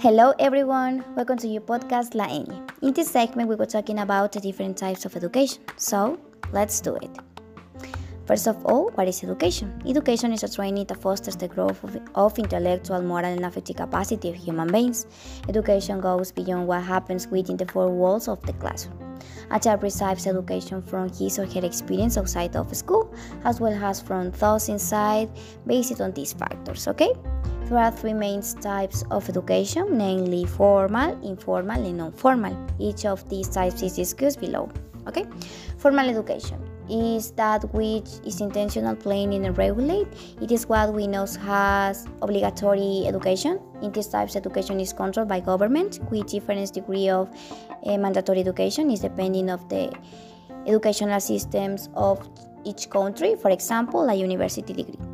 Hello 0.00 0.34
everyone, 0.38 1.02
welcome 1.16 1.38
to 1.38 1.48
your 1.48 1.62
podcast 1.62 2.14
La 2.14 2.26
Eni. 2.26 2.70
In 2.82 2.92
this 2.92 3.10
segment, 3.10 3.48
we 3.48 3.54
were 3.54 3.64
talking 3.64 4.00
about 4.00 4.32
the 4.32 4.40
different 4.40 4.76
types 4.76 5.06
of 5.06 5.16
education. 5.16 5.62
So, 5.76 6.18
let's 6.52 6.78
do 6.82 6.96
it. 6.96 7.10
First 8.26 8.48
of 8.48 8.62
all, 8.66 8.90
what 8.96 9.08
is 9.08 9.24
education? 9.24 9.82
Education 9.86 10.30
is 10.34 10.42
a 10.42 10.54
training 10.54 10.84
that 10.88 11.00
fosters 11.00 11.36
the 11.36 11.48
growth 11.48 11.82
of, 11.82 11.96
of, 12.14 12.38
intellectual, 12.38 13.00
moral, 13.00 13.32
and 13.32 13.46
affective 13.46 13.76
capacity 13.76 14.28
of 14.28 14.34
human 14.34 14.70
beings. 14.70 15.06
Education 15.48 16.02
goes 16.02 16.32
beyond 16.32 16.66
what 16.66 16.82
happens 16.82 17.28
within 17.28 17.56
the 17.56 17.64
four 17.64 17.88
walls 17.88 18.28
of 18.28 18.42
the 18.42 18.52
classroom. 18.52 19.09
A 19.50 19.58
child 19.58 19.82
receives 19.82 20.26
education 20.26 20.82
from 20.82 21.08
his 21.08 21.38
or 21.38 21.46
her 21.46 21.64
experience 21.64 22.16
outside 22.16 22.56
of 22.56 22.74
school, 22.74 23.12
as 23.44 23.60
well 23.60 23.72
as 23.84 24.00
from 24.00 24.30
those 24.32 24.68
inside, 24.68 25.28
based 25.66 26.00
on 26.00 26.12
these 26.12 26.32
factors, 26.32 26.86
okay? 26.88 27.12
There 27.64 27.78
are 27.78 27.90
three 27.90 28.14
main 28.14 28.42
types 28.42 29.04
of 29.10 29.28
education, 29.28 29.96
namely 29.96 30.44
formal, 30.44 31.20
informal, 31.22 31.84
and 31.84 31.98
non-formal. 31.98 32.56
Each 32.78 33.06
of 33.06 33.28
these 33.28 33.48
types 33.48 33.82
is 33.82 33.94
discussed 33.94 34.40
below. 34.40 34.70
Okay, 35.06 35.24
formal 35.78 36.08
education 36.08 36.69
is 36.90 37.30
that 37.32 37.62
which 37.72 38.08
is 38.26 38.40
intentional, 38.40 38.96
planning, 38.96 39.46
and 39.46 39.56
regulate. 39.56 40.08
It 40.40 40.50
is 40.50 40.66
what 40.66 40.92
we 40.92 41.06
know 41.06 41.26
as 41.46 42.06
obligatory 42.22 43.04
education. 43.06 43.60
In 43.82 43.92
these 43.92 44.08
types, 44.08 44.36
education 44.36 44.80
is 44.80 44.92
controlled 44.92 45.28
by 45.28 45.40
government, 45.40 46.00
with 46.10 46.26
different 46.26 46.72
degree 46.72 47.08
of 47.08 47.30
uh, 47.86 47.96
mandatory 47.96 48.40
education 48.40 48.90
is 48.90 49.00
depending 49.00 49.50
of 49.50 49.68
the 49.68 49.92
educational 50.66 51.20
systems 51.20 51.88
of 51.94 52.28
each 52.64 52.90
country. 52.90 53.36
For 53.36 53.50
example, 53.50 54.08
a 54.08 54.14
university 54.14 54.74
degree. 54.74 55.09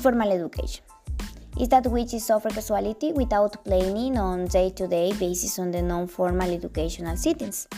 Informal 0.00 0.32
education 0.32 0.82
is 1.60 1.68
that 1.68 1.86
which 1.88 2.14
is 2.14 2.30
offered 2.30 2.54
casuality 2.54 3.12
without 3.12 3.62
planning 3.62 4.16
on 4.16 4.46
day-to-day 4.46 5.12
basis 5.20 5.58
on 5.58 5.70
the 5.70 5.82
non-formal 5.82 6.50
educational 6.50 7.18
settings. 7.18 7.68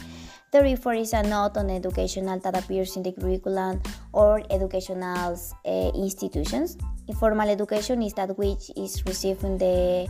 Therefore, 0.52 0.94
is 0.94 1.14
a 1.14 1.24
not 1.24 1.56
on 1.56 1.68
educational 1.68 2.38
that 2.38 2.56
appears 2.56 2.96
in 2.96 3.02
the 3.02 3.10
curriculum 3.10 3.82
or 4.12 4.40
educational 4.50 5.34
uh, 5.66 5.90
institutions. 5.96 6.78
Informal 7.08 7.48
education 7.48 8.00
is 8.02 8.14
that 8.14 8.38
which 8.38 8.70
is 8.76 9.04
received 9.04 9.42
in 9.42 9.58
the 9.58 10.06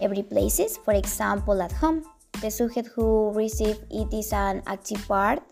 every 0.00 0.22
places, 0.22 0.76
for 0.76 0.94
example, 0.94 1.60
at 1.60 1.72
home. 1.72 2.04
The 2.40 2.52
subject 2.52 2.90
who 2.94 3.32
receives 3.34 3.80
it 3.90 4.14
is 4.14 4.32
an 4.32 4.62
active 4.68 5.08
part 5.08 5.42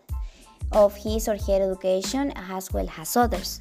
of 0.70 0.94
his 0.94 1.26
or 1.26 1.36
her 1.36 1.72
education 1.72 2.32
as 2.36 2.72
well 2.72 2.88
as 2.96 3.16
others. 3.16 3.60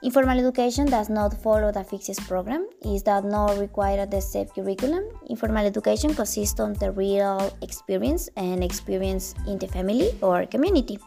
Informal 0.00 0.38
education 0.38 0.86
does 0.86 1.10
not 1.10 1.34
follow 1.42 1.72
the 1.72 1.82
fixed 1.82 2.20
program, 2.28 2.68
it 2.82 3.04
does 3.04 3.24
not 3.24 3.58
require 3.58 4.06
the 4.06 4.20
set 4.20 4.54
curriculum. 4.54 5.02
Informal 5.28 5.66
education 5.66 6.14
consists 6.14 6.60
on 6.60 6.74
the 6.74 6.92
real 6.92 7.52
experience 7.62 8.28
and 8.36 8.62
experience 8.62 9.34
in 9.48 9.58
the 9.58 9.66
family 9.66 10.12
or 10.22 10.46
community. 10.46 11.00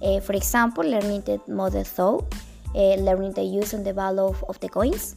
Uh, 0.00 0.20
for 0.20 0.34
example, 0.34 0.84
learning 0.84 1.22
the 1.22 1.40
model 1.48 1.82
thought, 1.82 2.32
uh, 2.76 2.94
learning 2.94 3.32
the 3.32 3.42
use 3.42 3.72
and 3.72 3.84
the 3.84 3.92
value 3.92 4.22
of, 4.22 4.44
of 4.48 4.60
the 4.60 4.68
coins, 4.68 5.16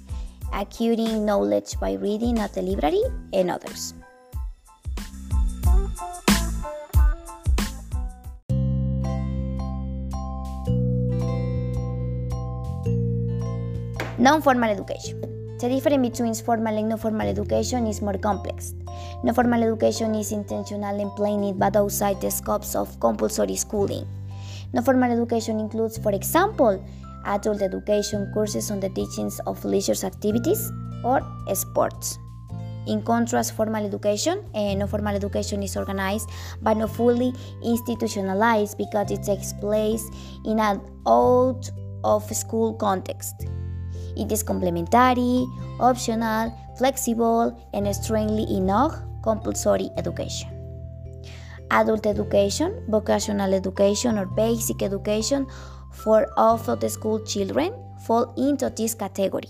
acquiring 0.51 1.23
knowledge 1.23 1.79
by 1.79 1.93
reading 1.93 2.39
at 2.39 2.51
the 2.55 2.61
library, 2.63 3.03
and 3.33 3.51
others. 3.51 3.93
Non-formal 14.21 14.69
education. 14.69 15.19
The 15.57 15.67
difference 15.67 16.09
between 16.09 16.35
formal 16.35 16.77
and 16.77 16.89
non-formal 16.89 17.27
education 17.27 17.87
is 17.87 18.03
more 18.03 18.19
complex. 18.19 18.75
Non-formal 19.23 19.63
education 19.63 20.13
is 20.13 20.31
intentional 20.31 21.01
and 21.01 21.09
planned 21.15 21.57
but 21.57 21.75
outside 21.75 22.21
the 22.21 22.29
scopes 22.29 22.75
of 22.75 22.99
compulsory 22.99 23.55
schooling. 23.55 24.05
Non-formal 24.73 25.11
education 25.11 25.59
includes, 25.59 25.97
for 25.97 26.11
example, 26.11 26.85
adult 27.25 27.63
education 27.63 28.29
courses 28.31 28.69
on 28.69 28.79
the 28.79 28.89
teachings 28.89 29.39
of 29.47 29.65
leisure 29.65 30.05
activities 30.05 30.71
or 31.03 31.19
sports. 31.55 32.19
In 32.85 33.01
contrast, 33.01 33.55
formal 33.55 33.83
education 33.83 34.45
eh, 34.53 34.73
and 34.73 34.79
non-formal 34.81 35.15
education 35.15 35.63
is 35.63 35.75
organized 35.75 36.29
but 36.61 36.77
not 36.77 36.91
fully 36.91 37.33
institutionalized 37.63 38.77
because 38.77 39.09
it 39.09 39.23
takes 39.23 39.51
place 39.53 40.07
in 40.45 40.59
an 40.59 40.79
out 41.07 41.71
of 42.03 42.23
school 42.35 42.75
context. 42.75 43.47
It 44.17 44.31
is 44.31 44.43
complementary, 44.43 45.45
optional, 45.79 46.53
flexible, 46.77 47.57
and 47.73 47.87
strongly 47.95 48.45
enough 48.55 48.95
compulsory 49.23 49.89
education. 49.97 50.49
Adult 51.71 52.05
education, 52.05 52.83
vocational 52.89 53.53
education, 53.53 54.17
or 54.17 54.25
basic 54.25 54.81
education 54.81 55.47
for 55.91 56.27
all 56.37 56.59
of 56.59 56.79
the 56.79 56.89
school 56.89 57.19
children 57.23 57.73
fall 58.05 58.33
into 58.35 58.69
this 58.69 58.93
category. 58.93 59.47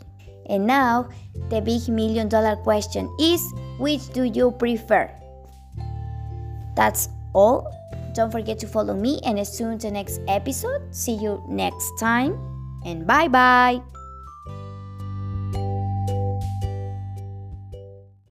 And 0.47 0.67
now, 0.67 1.09
the 1.49 1.61
big 1.61 1.87
million 1.87 2.27
dollar 2.29 2.55
question 2.57 3.09
is 3.19 3.41
which 3.79 4.11
do 4.13 4.23
you 4.23 4.51
prefer? 4.51 5.09
That's 6.75 7.09
all. 7.33 7.71
Don't 8.13 8.31
forget 8.31 8.59
to 8.59 8.67
follow 8.67 8.93
me 8.93 9.21
and 9.23 9.39
soon 9.47 9.77
the 9.77 9.89
next 9.89 10.19
episode. 10.27 10.93
See 10.93 11.15
you 11.15 11.41
next 11.47 11.97
time 11.97 12.35
and 12.85 13.07
bye 13.07 13.27
bye. 13.27 13.81